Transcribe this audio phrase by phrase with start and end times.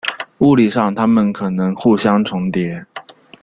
[0.39, 2.83] 物理上它们可能互相重叠。